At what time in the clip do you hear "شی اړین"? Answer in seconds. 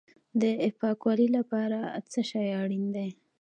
2.29-2.85